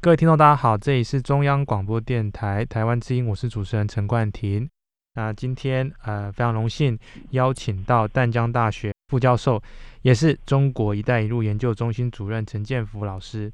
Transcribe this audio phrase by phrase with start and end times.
[0.00, 4.70] 各位听众，大家好，这里是中央广播电台台湾之音，我是主持人陈冠廷。
[5.14, 6.96] 那今天呃非常荣幸
[7.30, 9.60] 邀请到淡江大学副教授，
[10.02, 13.52] 也是中国“一带一路”研究中心主任陈建福老师。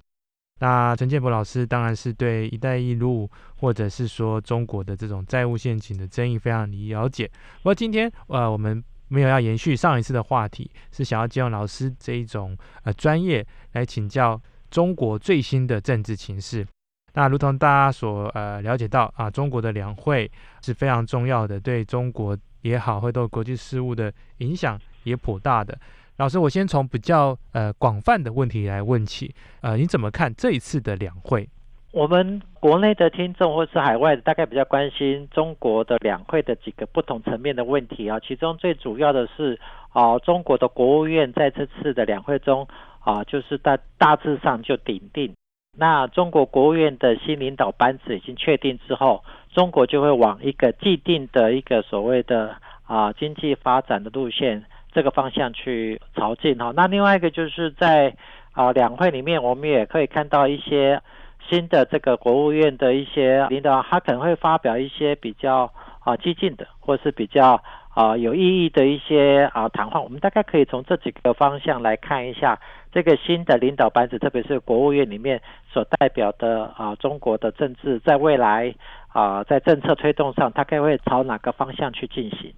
[0.60, 3.26] 那陈建福老师当然是对“一带一路”
[3.56, 7.26] 或者是说中国的这种债务陷阱的争议非常了解。
[7.62, 14.38] 不过今天呃我们没有要延续上一次的话题，是想要借用老师这一种呃专业来请教。
[14.74, 16.66] 中国最新的政治情势，
[17.12, 20.28] 那如同大家所呃了解到啊，中国的两会
[20.62, 25.78] 是非常重要的，对中国也好，会对国际事务的影响也颇大的。
[26.16, 31.48] 老师，我先从比较呃广泛的问题来问起，呃，你怎么看这一次的两会？
[31.92, 39.56] 我们国内的听众或是海外的，大概比较关心中国的两会的几个不同层面的问题啊，其中最主要的是
[39.90, 42.66] 啊，中国的国务院在这次的两会中。
[43.04, 45.34] 啊，就是大大致上就顶定，
[45.76, 56.72] 那中国国务院的新领导班子已经确定之后，中国就会往一个既定的一个所谓的啊经济发展的路线这个方向去朝进哈。
[56.74, 58.16] 那另外一个就是在
[58.52, 61.02] 啊两会里面，我们也可以看到一些
[61.46, 65.70] 新的这个国务院的一些领导，他可能会发表一些比较
[66.00, 67.62] 啊激进的，或是比较。
[67.94, 72.58] 啊，有意义的一些啊谈话，我们大概可以从这几个方向来看一下
[72.94, 78.72] 这个新的领导班子，特别是国务院里面所代表的啊中国的政治，在未来
[79.08, 82.54] 啊在政策推动上，大概会朝哪个方向去进行？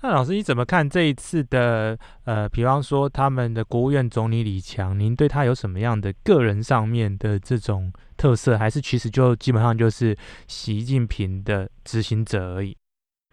[0.00, 10.16] 那老师你怎么看这一次的呃，比方说他们的国务院总理李强，您对他有什么样的个人上面的这种特色，还是其实就基本上就是
[10.46, 12.74] 习近平的执行者而已？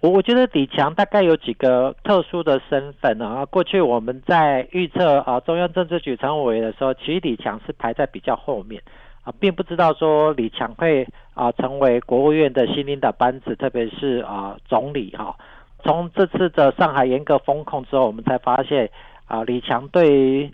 [0.01, 3.45] 我我觉得李强大概有几个特殊的身份啊。
[3.45, 8.81] 过去我们在预测啊中央政治局常委的时候，其实李强是排在比较后面
[9.23, 15.35] 啊，并不知道说李强会啊成为国务院的新领导班子，特别是啊总理哈。
[15.83, 18.89] 从这次的上海严格封控之后，我们才发现
[19.27, 20.51] 啊李强对于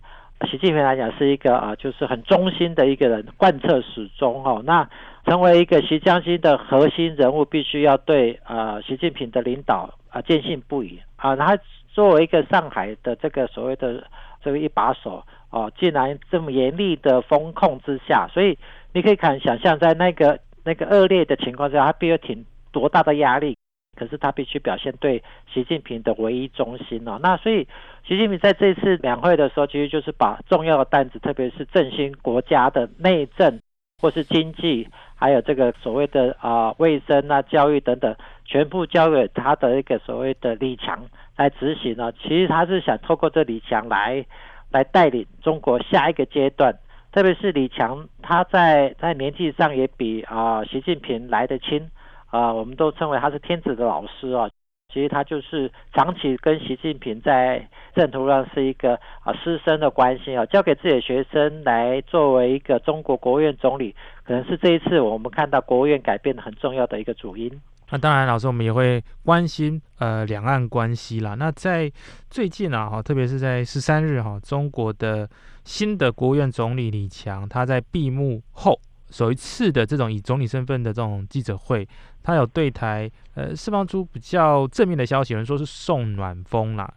[0.50, 4.62] 习近平来讲是一个啊就是很忠心的一个人，贯彻始终哈。
[4.64, 4.88] 那
[5.26, 11.36] 成为一个习江心的核心人物，必须要对呃习近平的领导啊坚信不疑啊。
[11.36, 11.58] 他
[11.90, 14.04] 作为一个上海的这个所谓的
[14.44, 18.58] 这个一把手哦，竟然这么严厉的风控之下，所以
[18.94, 23.58] 你可以看想象在那个那个恶劣的情况下，他必须挺多大的压力。
[23.94, 25.22] 可是他必须表现对
[25.54, 27.20] 习近平的唯一忠心哦。
[27.22, 27.68] 那所以
[28.08, 33.60] 习近平在这次两会的时候，其实就是把重要的担子，特别是振兴国家的内政
[34.02, 34.90] 或是经济。
[35.16, 41.00] 还有这个所谓的啊卫生啊教育等等，全部交给他的一个所谓的李强
[41.38, 42.12] 来执行呢。
[42.14, 44.26] 其实他是想透过这李强来
[44.72, 46.74] 来带领中国下一个阶段。
[47.12, 51.92] 特别是李强，他在在年纪上也比啊习近平来得轻
[52.32, 54.50] 啊，我们都称为他是天子的老师啊。
[54.94, 67.50] 其实他就是长期跟习近平在政途上是一个啊师生的关系啊，交给自己的学生来作为一个中国国务院总理，可能是这一次我们看到国务院改变的很重要的一个主因。
[67.90, 71.36] 那当然，老师我们也会关心呃两岸关系啦。
[71.36, 71.92] 那在
[72.30, 75.30] 最近啊哈，特别是在十三日哈，中国的
[75.66, 78.80] 新的国务院总理李强他在闭幕后。
[79.12, 81.88] 首一次的这种以总理身份的这种记者会，
[82.24, 86.92] 他有对台呃释放出比较正面的消息，有人说是送暖风啦。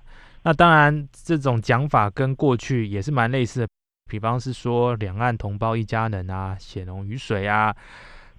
[0.45, 3.69] 那当然这种讲法跟过去也是蛮类似的，
[4.09, 7.75] 比方是说两岸同胞一家人啊，血浓于水啊，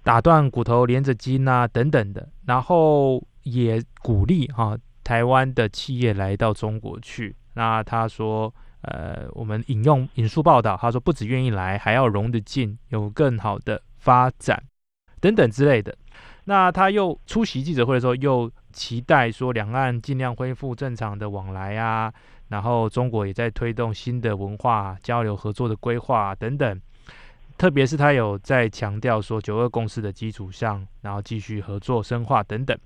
[0.02, 7.36] 打断骨头连着筋啊等等的，然后也鼓励哈台湾的企业来到中国去。
[7.54, 8.52] 那他说。
[8.86, 14.62] 呃，我们引用引述报道，他说不只愿意来，还要融得进，有更好的发展
[15.20, 15.92] 等等之类的。
[16.44, 22.12] 那他又出席记者会的时候，又期待说两岸尽量恢复正常的往来啊，
[22.46, 26.80] 然后中国也在推动新的文化交流合作的规划等等。
[27.58, 32.78] 特别是他有在强调说九二共识的基础上，然后继续合作深化等等。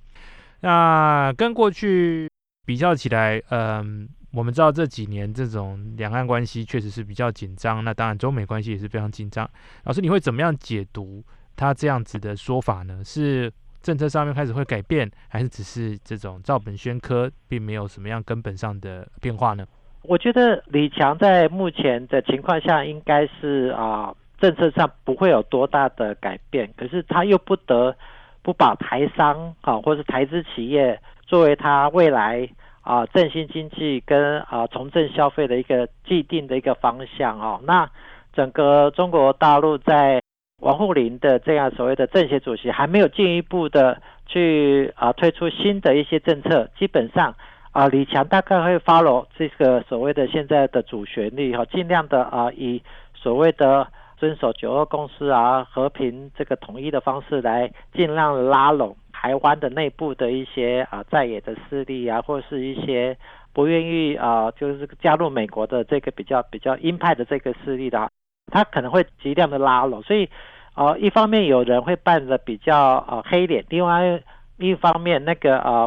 [0.60, 2.30] 那跟过去
[2.64, 4.08] 比较起来，嗯。
[4.32, 9.48] 我们知道这几年这种两岸关系确实是比较紧张，那当然中美关系也是非常紧张。
[9.84, 11.22] 老师，你会怎么样解读
[11.56, 13.02] 他这样子的说法呢？
[13.04, 19.66] 是政策上面开始会改变，还是只是这种照本宣科，并没有什么样根本上的变化呢？
[20.02, 26.72] 我觉得李强在目前的情况下，应该是啊，政策上不会有多大的改变。
[26.76, 27.94] 可是他又不得
[28.42, 32.48] 不把台商啊，或是台资企业作为他未来
[32.90, 37.60] 啊振兴经济跟啊重振消费的一个既定的一个方向哦。
[37.64, 37.88] 那
[38.32, 40.20] 整个中国大陆在
[40.60, 47.34] 王沪宁的这样所谓的政协主席还没有进一步的去啊推出新的一些政策，基本上。
[47.72, 52.82] 啊，李强大概会 follow 这个所谓的现在的主旋律哈，尽量的啊，以
[53.14, 63.14] 所谓的遵守九二共识啊，和平这个统一的方式来尽量拉拢台湾的内部的一些啊在野的势力啊，或是一些
[63.52, 68.10] 不愿意啊，就是加入美国的这个比较比较鹰派的这个势力的，
[68.50, 70.00] 他可能会尽量的拉拢。
[70.02, 70.30] 所以
[70.72, 74.22] 啊，一方面有人会扮的比较啊黑脸，另外
[74.56, 75.86] 一方面那个啊。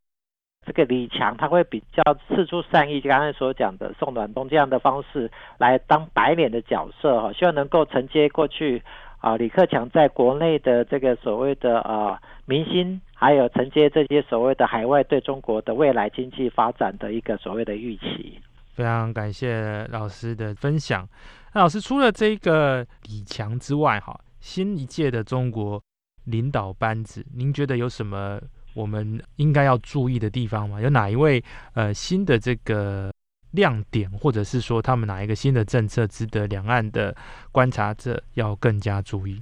[0.65, 8.81] 这个李强他会比较四出善意，就刚才所讲的宋暖冬这样的方式来当白脸的角色哈，希望能够承接过去
[9.23, 18.37] 啊李克强在国内的这个所谓的啊明星，还有承接这些所谓的海外对中国的未来经济发展的一个所谓的预期。
[18.73, 21.07] 非常感谢老师的分享。
[21.53, 25.81] 那老师除了这个李强之外，哈，新一届的中国
[26.25, 28.41] 领导班子，您觉得有什么？
[28.73, 30.81] 我们应该要注意的地方吗？
[30.81, 31.41] 有哪一位
[31.75, 33.13] 呃新的这个
[33.53, 37.15] 亮点，或者是说他们哪一个新的政策值得两岸的
[37.51, 39.41] 观察者要更加注意？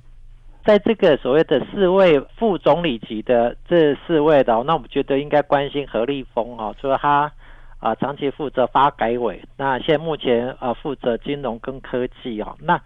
[0.64, 7.32] 在这个所谓的四位副总理级的这四位的，那我们觉得应该关心何立峰哦，除了他
[7.80, 12.80] 啊长期负责发改委，那现目前啊负责金融跟科技哦，那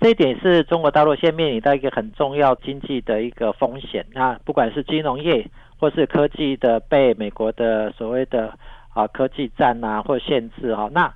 [0.00, 5.46] 这一点是中国大陆现在面临到一个很重要经济的一个风险，那不管是金融业。
[5.80, 8.52] 或是科技的被美国的所谓的
[9.00, 11.12] 啊科技战啊或限制哈，那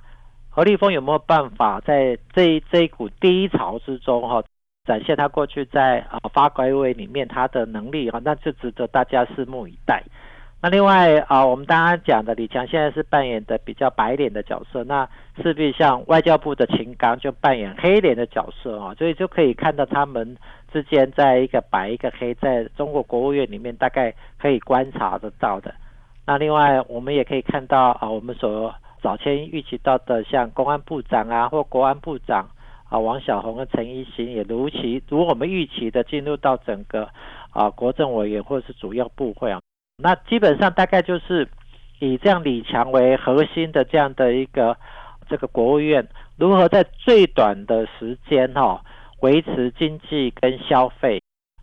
[0.49, 4.43] 何立峰有没有办法在这这一股低潮之中哈，
[4.85, 10.03] 展现他过去在啊发改委里面他的能力哈，那就值得大家拭目以待。
[10.61, 15.07] 那另外啊，我们刚刚讲的李强现在是扮演的比较白脸的角色，那
[15.43, 20.37] 势必像外交部的秦刚就扮演黑脸的角色啊，所以就可以看到他们。
[20.73, 25.73] 之间在一个白一个黑，在中国国务院里面大概可以观察得到的。
[26.25, 32.49] 那另外我们也可以看到啊，我们所早前预期到的，像公安部长啊或国安部长
[32.89, 37.07] 啊王小红和陈一新，也如期如我们预期的进入到整个
[37.51, 39.59] 啊国政委员或是主要部会啊。
[39.97, 41.47] 那基本上大概就是
[41.99, 44.75] 以这样李强为核心的这样的一个
[45.29, 46.07] 这个国务院，
[46.37, 48.81] 如何在最短的时间哈。
[49.21, 51.19] 维持经济跟消费，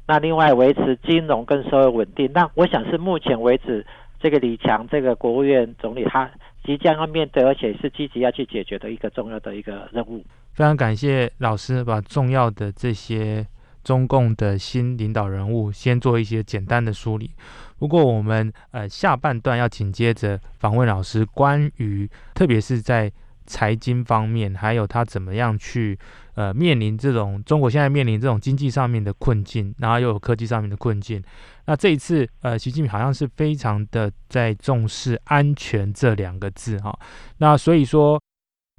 [0.08, 2.28] 那另外维持金融跟社会稳定。
[2.32, 3.86] 那我想是目前为止，
[4.22, 6.30] 这个李强这个国务院总理他
[6.64, 10.24] 即将要面对，而且是积极要去解决的一个重要的一个任务。
[10.52, 13.44] 非常感谢老师把重要的这些
[13.82, 17.32] 中共的新领导人物先做一些简单的梳理。
[17.80, 23.10] 不过我们呃下半段要紧接着访问老师，关于特别是在
[23.46, 25.98] 财经方面，还有他怎么样去。
[26.34, 31.22] 呃，面临这种中国现在面临这种经济上面的困境，然后又有科技上面的困境。
[31.66, 36.98] 那这一次，呃，习近平好像是非常的在重视安全这两个字哈。
[37.36, 38.18] 那所以说，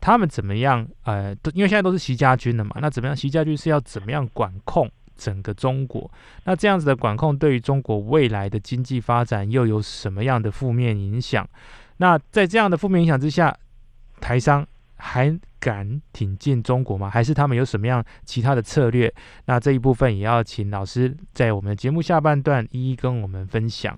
[0.02, 0.84] 他们怎么样？
[1.04, 3.16] 呃，因为现在都是习家军的嘛，那怎么样？
[3.16, 6.10] 习家军是要怎么样管控整个中国？
[6.46, 11.48] 那这样子的管控对于中国未来的经济发展又有什么样的负面影响？
[11.98, 13.56] 那在这样的负面影响之下，
[14.24, 14.66] 台商。
[15.06, 17.10] 还敢挺进中国吗？
[17.10, 19.14] 还是他们有什么样其他的策略？
[19.48, 23.98] 那这一部分也要请老师在我们的节目下半段一一跟我们分享。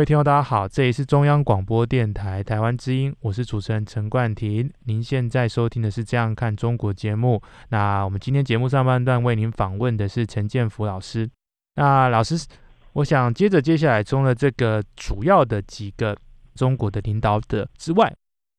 [0.00, 4.72] 各位听众，大家好，这里是中央广播电台台湾之音，我是主持人陈冠廷。
[4.84, 7.42] 您现在收听的是《这样看中国》节目。
[7.68, 11.28] 那我们今天节目上半段为您访问的是陈建福老师。
[11.74, 12.46] 那老师，
[12.94, 16.16] 我想接着接下来中的这个主要的几个
[16.54, 18.10] 中国的领导者之外，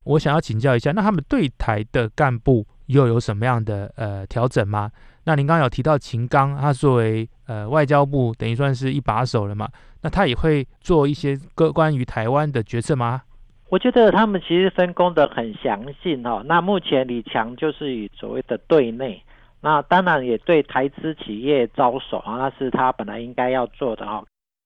[0.04, 4.90] 我想要请教一下，那他们对台的干部又有什么样的呃调整吗？
[5.24, 9.68] 那您刚刚有提到秦刚，他作为呃外交部等于算是一把手了嘛？
[10.02, 13.22] 那他也会做一些个关于台湾的决策吗？
[13.68, 16.42] 我觉得他们其实分工的很详细哈。
[16.44, 19.22] 那目前李强就是以所谓的对内，
[19.60, 24.22] 那当然也对台资企业招手啊，那是他本来应该要做的哈。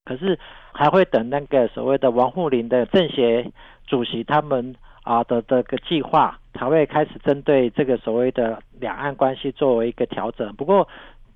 [0.06, 0.38] 可是
[0.72, 3.50] 还会等那个所谓的王沪宁的政协
[3.86, 10.54] 主席他们啊的这个计划，才会开始针对这个所谓的两岸关系作为一个调整。
[10.56, 10.88] 不过。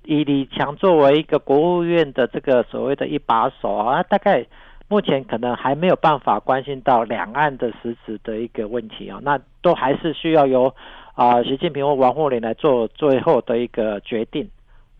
[0.03, 4.43] 以李强作为一个国务院的这个所谓的一把手啊，大概
[4.87, 10.73] 目前可能还没有办法关心到两岸的实质的一个问题啊，那都还是需要由
[11.13, 14.49] 啊习近平或王沪宁来做最后的一个决定。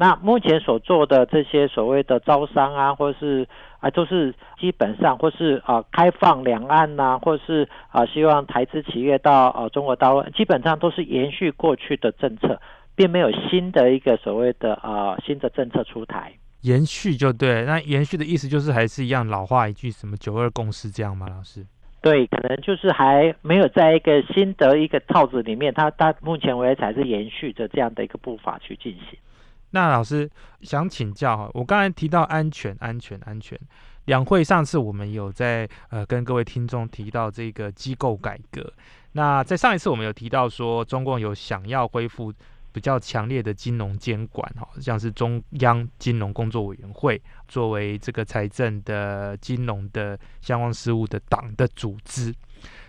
[0.01, 3.47] 那目前所做的这些所谓的招商啊，或是
[3.79, 12.59] 啊都是基本上或是啊开放两岸呐，或是啊希望台资企业到呃中国大陆，基本上都是延续过去的政策。
[12.93, 17.63] 并没有新的一个所谓的啊新的政策出台，延续就对。
[17.63, 21.25] 那延续的意思就是还是一样老话一句，什么九二共识这样吗？
[21.29, 21.65] 老师？
[22.01, 29.17] 对，可能就是还没有在一个新的一个套子里面，它它目前为止还是延续着这样的一个步伐去进行。
[29.71, 30.29] 那老师
[30.61, 33.59] 想请教哈，我刚才提到安全、安全、安全。
[34.05, 38.71] 两会上次我们有在呃跟各位听众提到这个机构改革。
[39.13, 42.31] 那在上一次我们有提到说，中共有想要恢复。
[42.73, 52.33] 比较强烈的金融监管，哈，像是中央金融工作委员会作为这个财政的金融的相关事务的党的组织，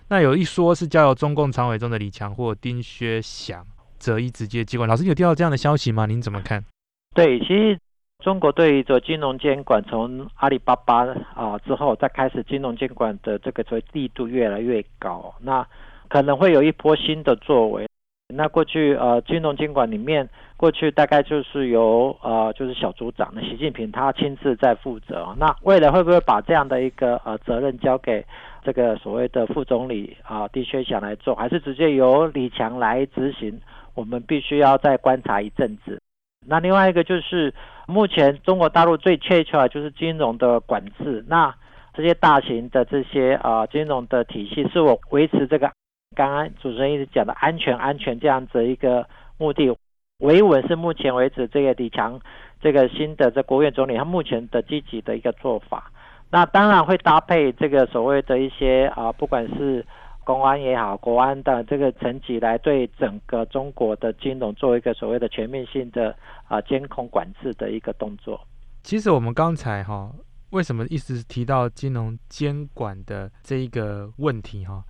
[0.07, 3.67] 那有一说是交由中共常委中的李强或丁薛祥
[3.99, 4.89] 择一直接接管。
[4.89, 6.07] 老师有听到这样的消息吗？
[6.07, 6.65] 您怎么看？
[7.15, 7.79] 对，其实
[8.21, 11.05] 中国对于做金融监管，从阿里巴巴
[11.35, 15.67] 啊之后，再开始金融监管的这个所力度越来越高，那
[16.09, 17.87] 可能会有一波新的作为。
[18.35, 20.27] 那过去呃，金融监管里面，
[20.57, 25.35] 过去大概就是由呃，就是小组长的习近平他亲自在负责。
[25.39, 28.25] 那未来会不会把这样的一个呃责任交给
[28.65, 33.61] 这个所谓的副总理啊，丁薛祥来做，还是直接由李强来执行？
[33.95, 36.01] 我们必须要再观察一阵子。
[36.47, 37.53] 那另外一个就是，
[37.87, 41.25] 目前中国大陆最欠缺的就是金融的管制。
[41.29, 41.55] 那
[41.95, 45.71] 这些大型的这些啊金融的体系，是我维持这个。
[46.15, 49.07] 刚刚主持人一直讲的安全、安全这样子一个
[49.39, 49.75] 目的，
[50.19, 52.21] 维稳是目前为止这个李强
[52.61, 55.91] 这个新的这国务院总理他目前的积极的一个做法。
[56.31, 59.85] 那当然会搭配这个所谓的一些啊，不管是
[60.25, 66.15] 公安也好，国安的这个层级来对整个中国的金融做一个所谓的全面性的
[66.49, 68.41] 啊监控管制的一个动作。
[68.83, 70.11] 其实我们刚才哈，
[70.51, 74.83] 为什么一直提到金融监管的这一个问题哈？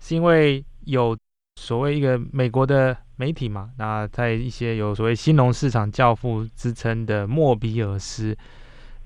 [0.00, 1.16] 是因为有
[1.56, 8.36] 所谓一个美国的媒体嘛，那在一些有所谓新农市场教父之称的莫比尔斯，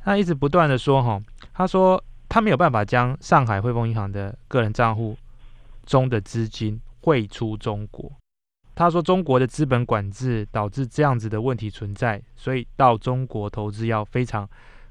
[0.02, 1.20] 他一直不断的说哈，
[1.54, 5.16] 他说他没有办法将上海汇丰银行的个人账户
[5.84, 8.10] 中的资金汇出中国。
[8.74, 14.48] 他说中国的资本管制导致这样子的问题存在，所以到中国投资要非常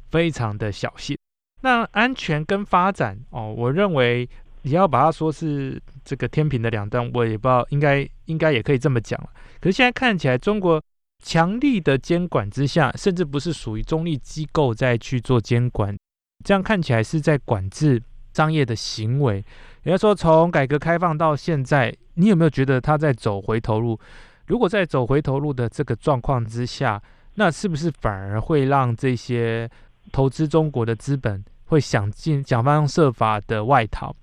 [0.09, 1.17] 非常的小心。
[1.61, 4.29] 那安全跟发展哦，我认为。
[4.63, 9.29] 你要把它说是这个天平的两端，我也不知道，应该应该也可以这么讲了。
[9.61, 10.83] 可是现在看起来，中国
[11.23, 15.97] 强力的监管之下，甚至不是属于中立机构在去做监管，
[16.43, 18.03] 这样看起来是在管制
[18.33, 19.41] 商业的行为。
[19.83, 23.99] 也就是说，从改革开放到现在，你有没有觉得他在走回头路？
[24.47, 27.01] 如果在走回头路的这个状况之下，
[27.35, 29.69] 那是不是反而会让这些
[30.11, 34.13] 投资中国的资本会想尽想方设法的外逃？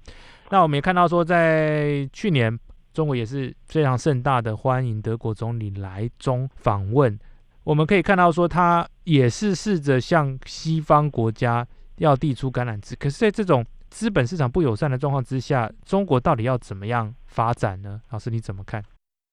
[0.50, 2.58] 那我们也看到说，在去年，
[2.92, 7.18] 中国也是非常盛大的欢迎德国总理来中访问。
[7.64, 12.94] 我们可以看到说，他也是试着向西方国家要递出橄榄枝。
[12.96, 13.64] 可是，在这种
[13.96, 17.98] 资本市场不友善的状况之下，中国到底要怎么样发展呢？
[18.10, 18.84] 老师你怎么看？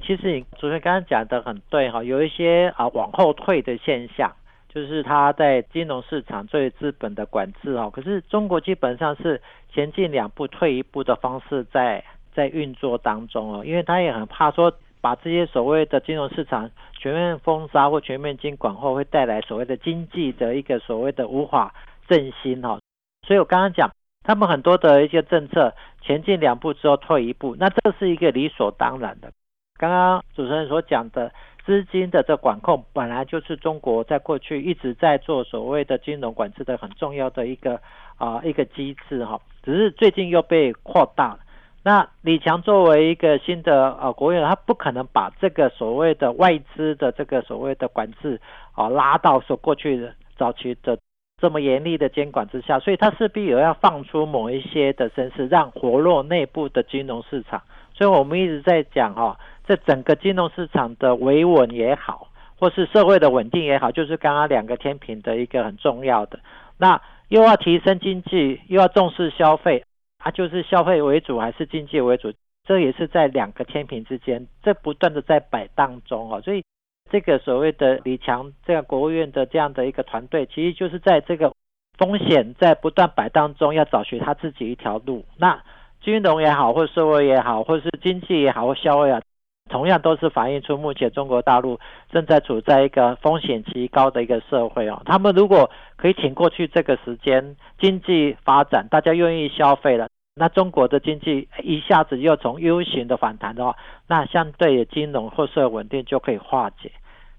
[0.05, 4.31] 其实主持人刚刚讲的很对哈，有一些啊往后退的现象，
[4.69, 7.91] 就是他在金融市场对资本的管制哦。
[7.93, 9.41] 可是中国基本上是
[9.73, 12.01] 前进两步退一步的方式在
[12.33, 21.75] 在运作当中哦，因为他也很怕说把这些所谓的金融市场全面封杀或全面监管后，会带来所谓的经济的一个所谓的无法
[22.07, 22.79] 振兴哈。
[23.27, 23.91] 所以我刚刚讲。
[24.23, 29.31] 他们很多的一些政策前进两步之后退一步，那这是一个理所当然的。
[29.77, 31.31] 刚刚主持人所讲的
[31.65, 37.81] 资金的这管控，本来就是中国在过去一直在做所谓的金融管制的很重要的一个
[38.17, 41.39] 啊一个机制哈，只是最近又被扩大了。
[41.83, 48.39] 那李强作为一个新的呃国务院，他不可能把这个所谓的外资的这个所谓的管制
[48.73, 50.97] 啊拉到说过去的早期的。
[51.43, 57.61] 这么严厉的监管之下，所以它势必有要放出某一些的声势，让活络内部的金融市场。
[57.93, 66.39] 所以我们一直在讲哈，这整个金融市场的维稳也好，或是社会的稳定也好，就是刚刚两个天平的一个很重要的。
[66.77, 69.83] 那又要提升经济，又要重视消费，
[70.19, 72.31] 啊，就是消费为主还是经济为主？
[72.65, 76.63] 这也是在两个天平之间，这不断的在摆荡中哦，所以。
[77.11, 81.53] 这个所谓的李强这个国务院的这样的一个团队，其实就是在这个
[81.97, 85.23] 风险在不断摆荡中，要找寻他自己一条路。
[85.37, 85.61] 那
[86.01, 89.21] 金融也好，或社会也好，或是经济也好，或消费啊，
[89.69, 91.79] 同样都是反映出目前中国大陆
[92.11, 95.01] 正在处在一个风险极高的一个社会哦。
[95.05, 100.09] 他们如果可以挺过去这个时间，经济发展，大家愿意消费了。
[100.35, 103.75] 那中国的经济一下子又从 U 型的反弹的话，
[104.07, 106.91] 那相对金融或社会稳定就可以化解。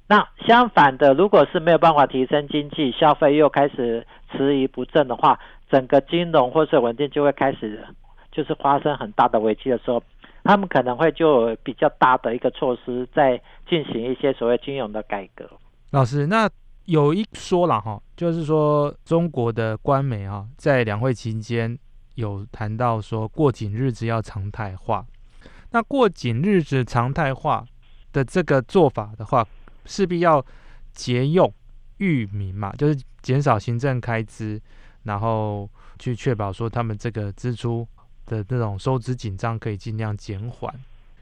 [0.06, 5.38] 那相反的，如果是没有办法提升经济消费，又开始迟疑不振的话，
[5.70, 7.84] 整个金融或是稳定就会开始
[8.30, 10.00] 就是发生很大的危机的时候，
[10.44, 15.48] 他们可能会就比较大的一个措施在进行一些所谓金融的改革。
[15.90, 16.48] 老师，那
[16.84, 21.76] 有一说了哈，就是说中国的官媒哈在两会期间
[22.14, 25.06] 有谈到说过紧日子要常态化，
[25.70, 27.64] 那过紧日子常态化
[28.12, 29.46] 的这个做法的话。
[29.86, 30.42] 势必要
[30.94, 31.52] 节用
[31.98, 34.58] 裕民嘛，就是减少行政开支，
[35.02, 37.86] 然后去确保说他们这个支出
[38.24, 40.74] 的那种收支紧张可以尽量减缓。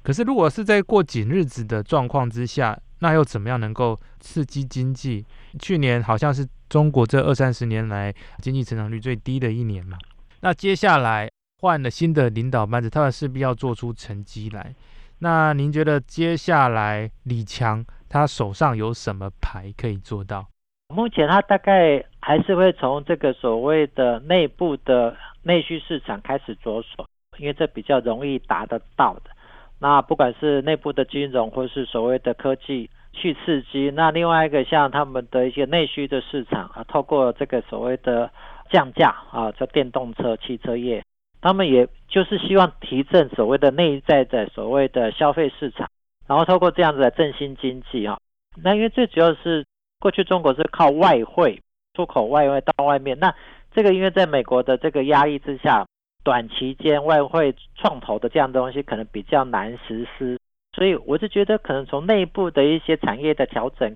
[0.04, 5.26] 可是如果是在过紧日子的状况之下，那又怎么样能够刺激经济？
[5.58, 9.98] 去年好像是中国这二三十年来经济成长率最低的一年嘛。
[10.42, 14.74] 那接下来换了新的领导班子，他们势必要做出成绩来。
[15.20, 17.84] 那您觉得接下来李强？
[18.08, 20.48] 他手上有什么牌可以做到？
[20.92, 27.06] 目前他大概还是会从这个所谓的内部的内需市场开始着手，
[27.38, 29.30] 因为这比较容易达得到的。
[29.78, 38.28] 那不管是内部的金融，或是所谓的科技去刺激，那另外一个像他们的一些内需的市场啊，透过这个所谓的
[38.72, 41.04] 降价啊，叫电动车、汽车业，
[41.40, 45.88] 他们也就是希望提振所谓的内在的所谓的消费市场。
[46.26, 48.18] 然后透过这样子来振兴经济啊，
[48.62, 49.66] 那因为最主要是
[50.00, 51.60] 过去中国是靠外汇
[51.94, 53.34] 出口外汇到外面，那
[53.74, 55.84] 这个因为在美国的这个压力之下，
[56.24, 60.38] 短期间外汇创投的这样东西可能比较难实施，
[60.74, 63.94] 所以我是觉得可能从内部的一些产业的调整，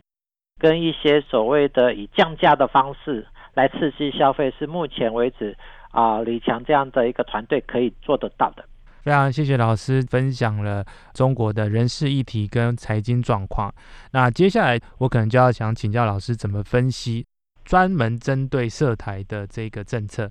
[0.58, 3.26] 跟一些所谓的以降价的方式
[3.56, 5.56] 来刺激消费，是目前为止
[5.90, 8.64] 啊李强这样的一个团队可以做得到的。
[9.02, 13.72] 非常谢谢老师分享了中国的人事议题跟财经状况。
[14.12, 17.24] 那接下来我可能就要想请教老师怎么分析
[17.64, 20.30] 专门针对涉台的这个政策。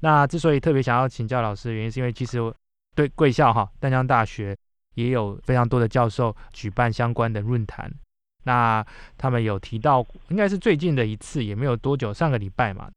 [0.00, 2.38] 那之所以特别想要请教老师原因，是因为其实
[2.94, 4.56] 对贵校哈淡江大学
[4.94, 7.90] 也有非常多的教授举办相关的论坛。
[8.46, 8.84] 那
[9.18, 12.88] 他们有提到，应该是最近的一次，也没有多久，上个礼拜嘛，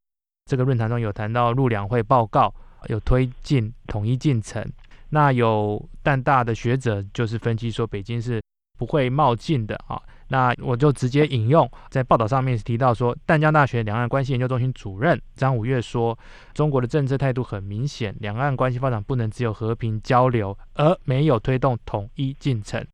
[0.46, 2.54] 这个论坛中有谈到陆两会报告，
[2.88, 4.64] 有推进统一进程。
[5.10, 8.40] 那有淡大的学者就是分析说，北京是
[8.78, 10.00] 不会冒进的啊。
[10.28, 16.16] 那我就直接引用在报道上面提到说，淡江大学两岸关系研究中心主任张五岳说，
[16.54, 22.86] 中国的政策态度很明显，两岸关系发展不能只有和平交流，而没有推动统一进程。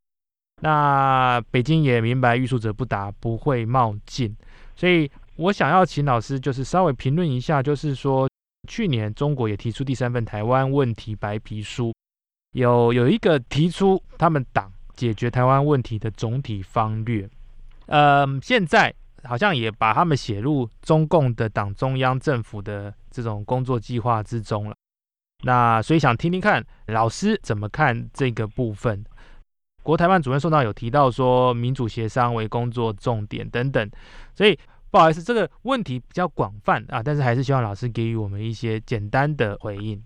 [0.62, 4.36] 那北京也明白欲速则不达，不会冒进，
[4.74, 8.28] 所以我想要请老师就是稍微评论一下，就是说
[8.68, 11.94] 去年中国也提出第三份台湾问题白皮书，
[12.52, 14.72] 有有一个提出他们党。
[14.96, 17.28] 解决台湾问题的总体方略，
[17.84, 18.90] 呃，现在
[19.24, 24.74] 好像也把他们写入中共的党中央政府的这种工作计划之中了。
[25.44, 29.04] 那所以想听听看老师怎么看这个部分。
[29.86, 33.88] 国台办主任宋道有提到说，民主协商为工作重点等等。
[34.34, 34.58] 所以
[34.90, 40.02] 不好意思，这个问题比较广泛啊，但是还是希望老师给予我们一些简单的回应。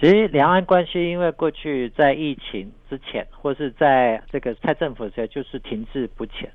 [0.00, 6.50] 其实两岸关系，因为过去在疫情之前，或是在这个蔡政府的时候，就是停滞不前。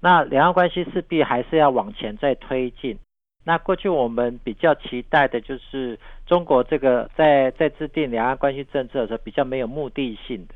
[0.00, 2.98] 那两岸关系势必还是要往前再推进。
[3.44, 10.54] 那过去我们比较期待的就是中国这个在在制定两岸关系政策的时候，比较没有目的性的。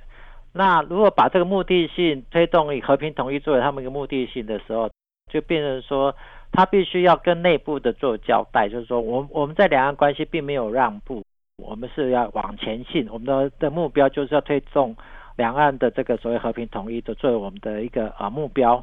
[0.52, 4.90] 那如果把这个目的性推动以和平统一作为他们一个目的性的时候，
[5.30, 6.14] 就变成说
[6.52, 11.22] 他必须要跟内部的做交代，就是说我我们在两岸关系并没有让步。
[11.62, 14.96] 我们是要往前进，我们的的目标就是要推动
[15.36, 18.82] 两岸的这个所谓和平统一的作为我们的一个啊目标。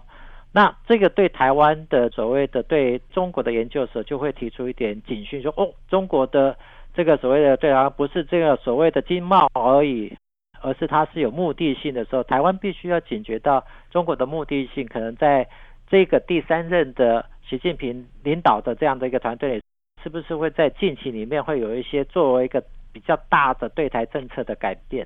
[0.54, 6.56] 那这个对台湾的所谓的对中国的研究者就会提出一点警讯，说哦，中国的
[6.94, 10.16] 这个所谓的对啊不是这个所谓的经贸而已，
[10.62, 15.48] 而是它是有目的性的时候，台湾必须要警觉到中国的目的性，可能在
[15.88, 19.64] 这个第三任的习近平领导的这样的一个团队里。
[20.04, 25.06] 是不是会在近期里面会有一些作为一个比较大的对台政策的改变？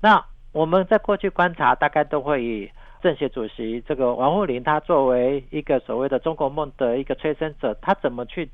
[0.00, 2.70] 那我们在过去观察，大概都会以
[3.02, 8.48] 政协主席这个王沪宁，他作为一个所谓的中国梦的一个催生者，他怎么去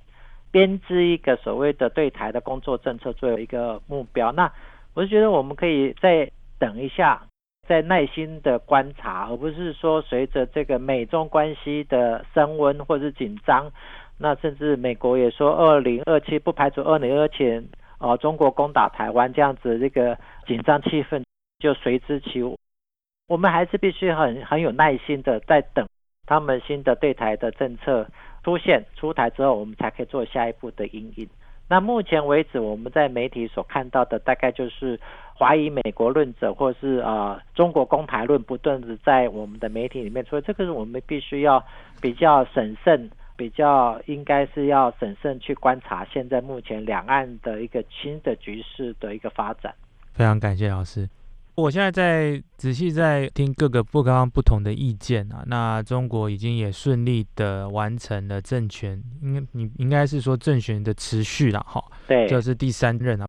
[0.51, 4.33] 编织一个所谓的对台的工作政策作为一个目标？
[4.33, 4.51] 那
[4.95, 7.23] 我是觉得我们可以再等一下，
[7.67, 13.71] 再耐心的观察，而不是说随着这个美中关系的升温或者是紧张。
[14.17, 17.45] 那甚至美国也说，二零二七不排除二零二七
[17.99, 21.25] 哦，中国攻打台湾这样子，这个紧张气氛
[21.59, 22.57] 就随之起舞。
[23.27, 25.85] 我们还是必须很很有耐心的在等
[26.27, 28.07] 他们新的对台的政策
[28.45, 31.29] 出现出台之后，我们才可以做下一步的应应。
[31.69, 35.01] 那目前为止，我们在媒体所看到的大概就是
[35.39, 41.65] 怀疑美国论者或是呃中国公牌论不断的在我们的媒体里面所以，这个是我们必须要
[42.01, 43.11] 比较审慎。
[43.37, 49.75] 比较应该是要审慎去观察现在目前两岸的一个新的局势的一个发展。
[50.13, 51.09] 非常感谢老师，
[51.57, 55.43] 我现在在仔细在听各个不刚刚不同的意见啊。
[55.47, 61.83] 那中国已经也顺利的完成了政权，应该你应该是说政权的持续了哈。
[62.07, 63.27] 对，这是第三任啊。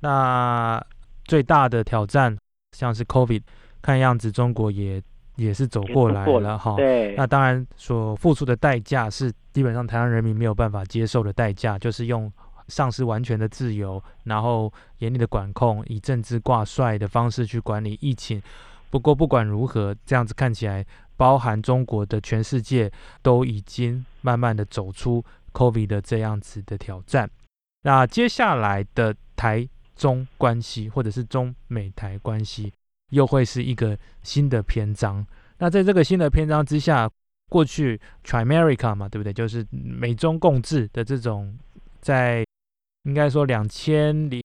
[0.00, 0.84] 那
[1.24, 2.36] 最大的挑战
[2.72, 3.42] 像是 COVID，
[3.82, 5.02] 看样子中国也。
[5.36, 12.32] 也是走过来了哈，对，那当然所付出的代价是基本上台湾人民没有办法接受的代价，就是用
[12.68, 18.42] 丧失完全的自由，然后严厉的管控，以政治挂帅的方式去管理疫情。
[18.90, 20.84] 不过不管如何，这样子看起来，
[21.16, 22.90] 包含中国的全世界
[23.22, 27.30] 都已经慢慢的走出 COVID 的这样子的挑战。
[27.82, 32.72] 那接下来的台中关系，或者是中美台关系。
[33.10, 35.24] 又会是一个新的篇章。
[35.58, 37.08] 那在这个新的篇章之下，
[37.48, 39.32] 过去 Trimerica 嘛，对不对？
[39.32, 41.56] 就是美中共治的这种，
[42.00, 42.44] 在
[43.06, 44.42] 应该说两千零，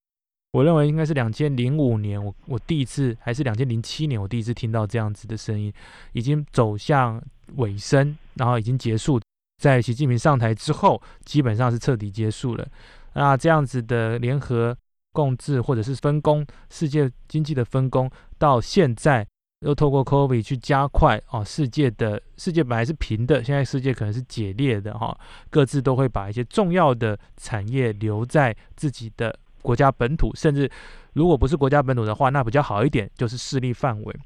[0.54, 5.74] 我认为应该是两千零五年，我我第一次还是两千零七年，我第一次听到这样子的声音，
[6.14, 7.22] 已经走向
[7.56, 9.20] 尾声，然后已经结束。
[9.62, 12.68] 在习近平上台之后，基本上是彻底结束了。
[13.14, 14.78] 那这样子的联合。
[15.14, 19.28] 共治或者是分工，世界经济的分工，到现在
[19.62, 25.16] 又透过 COVID 去加快哦，世界的世界本来是平的，现在世界可能是解裂的哈，
[25.50, 30.70] 各自都会把一些重要的产业留在自己的国家本土，甚至
[31.14, 34.20] 如果不是国家本土的话，那比较好一点就是势力范围。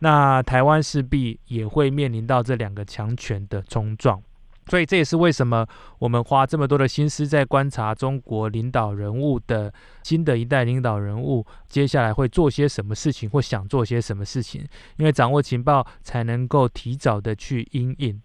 [0.00, 4.22] 那台湾势必也会面临到这两个强权的冲撞。
[4.68, 5.64] 所以这也是为什么
[6.00, 18.20] 我们花这么多的心思在观察中国领导人物的新的一代领导人物接下来会做些什么事情或想做些什么事情，因为掌握情报才能够提早的去应应。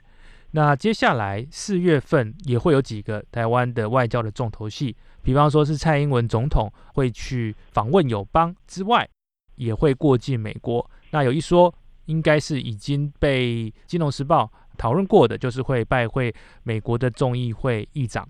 [0.51, 9.07] 那接下来四月份也会有几个台湾的外交的重头戏，比方说是蔡英文总统会去访问友邦之外，
[9.55, 10.89] 也会过境美国。
[11.11, 11.73] 那有一说，
[12.05, 14.45] 应该是已经被《金融时报》。
[14.81, 18.27] 讨论过的，就是会拜会美国的众议会议长。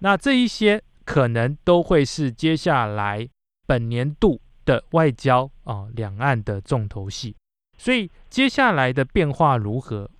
[0.00, 3.26] 那这一些可能都会是接下来
[3.66, 7.34] 本年度的外交啊两岸的重头戏。
[7.78, 10.10] 所以接下来的变化如何？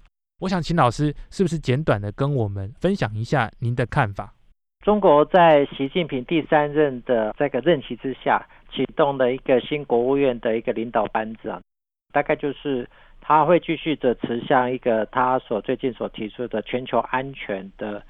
[0.41, 4.33] 我想请老师是不是简短的跟我们分享一下您的看法？
[4.83, 11.61] 中国在习近平第三任的这个任期之下，启动了一个新国务院的一个领导班子啊，
[12.13, 12.89] 大概就是
[13.21, 18.03] 他会继续的持向一个他所最近所提出的全球安全的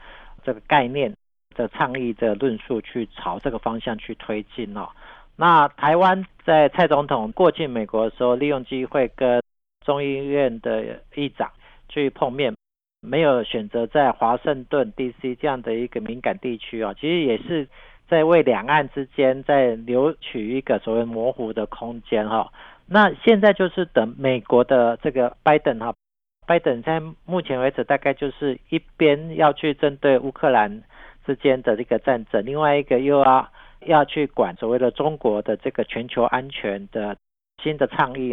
[0.45, 1.15] 这个概念
[1.55, 4.89] 的倡议的论述去朝这个方向去推进哦。
[5.37, 9.43] 那台湾在蔡总统过境美国的时候，利用机会跟
[9.85, 11.51] 众议院的议长
[11.89, 12.55] 去碰面。
[13.01, 15.37] 没有选择在华盛顿 D.C.
[15.37, 17.69] 这样的一个敏感地区哦，其实也是
[18.09, 22.53] 在为两岸之间在留取一个所谓模糊的空间哈。
[22.91, 25.95] 那现在就是等美国的这个拜登哈，
[26.47, 30.83] 拜登在目前为止大概就是一边要去针对乌克兰
[31.27, 33.49] 之间的这个战争，另外一个又要
[33.81, 37.15] 要去管所谓的中国的这个全球安全的
[37.63, 38.33] 新的倡议。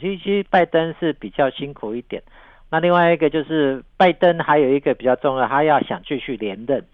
[0.00, 2.22] 其实拜登是比较辛苦一点。
[2.70, 6.84] 那另外一个就是拜登，还有一个比较重要，他要想继续连任。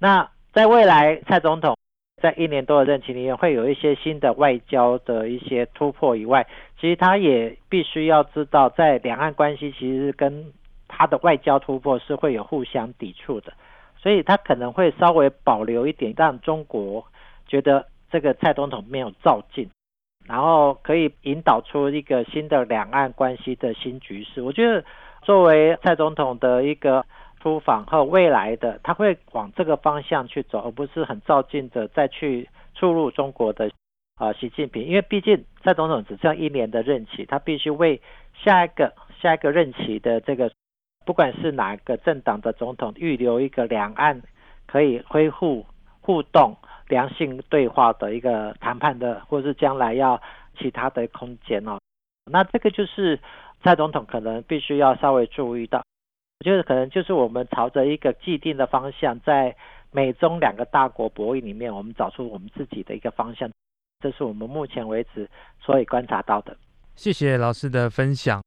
[0.00, 1.76] 那在未来，蔡总统
[2.20, 6.46] 在一年多的任期里面，会有一些新的外交的一些突破以外，
[6.80, 10.52] 其实他也必须要知道，在两岸关系其实跟
[10.86, 13.52] 他的外交突破是会有互相抵触的，
[13.96, 17.04] 所以他可能会稍微保留一点，让中国
[17.46, 19.68] 觉得这个蔡总统没有照进。
[20.26, 24.42] 然后可以引导出一个新的两岸关系的新局势。
[24.42, 24.84] 我觉得。
[25.20, 27.04] 作为蔡总统的一个
[27.40, 33.70] 出访和未来的，他会往这个方向去走，而不是很照进的再去出入中国的
[34.16, 34.84] 啊习近平。
[34.84, 38.00] 因为毕竟蔡总统只剩一年的任期，他必须为
[38.34, 40.50] 下一个下一个任期的这个
[41.06, 44.22] 不管是哪个政党的总统预留一个两岸
[44.66, 45.64] 可以恢复
[46.00, 46.56] 互动、
[46.88, 50.20] 良性对话的一个谈判的，或是将来要
[50.58, 51.78] 其他的空间哦。
[52.30, 53.18] 那这个就是。
[53.60, 55.82] 蔡总统可能必须要稍微注意到，
[56.40, 59.56] 我觉得可能就是我们朝着一个既定的方向，在
[59.90, 63.50] 美中两个大国博弈里面，我们找出我们自己的一个方向，
[63.98, 65.28] 这是我们目前为止
[65.60, 66.56] 所以观察到的。
[66.94, 68.40] 谢谢老师的分享。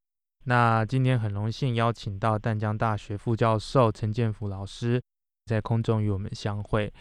[0.45, 5.01] 那今天很荣幸邀请到淡江大学副教授陈建福老师。
[5.51, 6.91] 在空中与我们相会。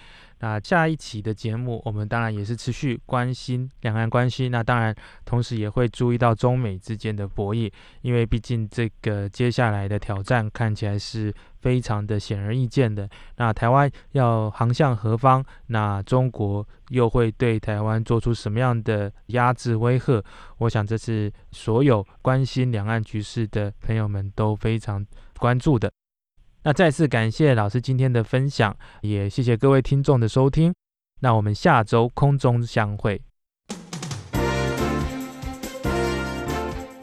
[0.40, 4.48] 那下一期的节目，我们当然也是持续关心两岸关系。
[4.48, 13.06] 那当然，同时也会注意到中美之间的博弈，因为毕竟这个接下来的挑战看起来是非常的显而易见的。
[13.36, 15.44] 那台湾要航向何方？
[15.66, 20.24] 那中国又会对台湾做出什么样的压制威吓？
[20.56, 25.06] 我想这是所有关心两岸局势的朋友们都非常
[25.38, 25.92] 关注的。
[26.62, 30.74] 那再次感谢老师今天的分享，也谢谢各位听众的收听。
[31.20, 33.22] 那我们下周空中相会。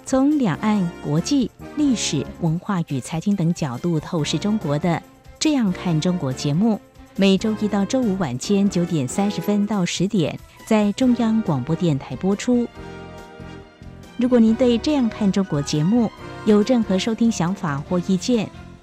[0.05, 4.89] 从两岸、国际、历史文化与财经等角度透视中国的
[5.39, 6.79] 《这样看中国》节目，
[7.15, 12.67] 每周一到周五晚间九点三十分到十点在中央广播电台播出。
[14.17, 16.09] 如果您对《这样看中国》节目
[16.45, 18.49] 有任何收听想法或意见，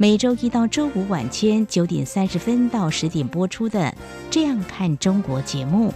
[0.00, 3.80] 每周一到周五晚间九点三十分到十点播出的
[4.30, 5.92] 《这样看中国》节目。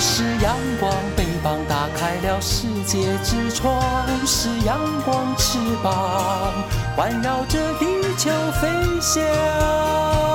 [0.00, 3.80] 是阳光，翅膀打开了世界之窗；
[4.26, 6.52] 是阳光，翅膀
[6.96, 7.86] 环绕着地
[8.18, 8.28] 球
[8.60, 8.68] 飞
[9.00, 10.31] 翔。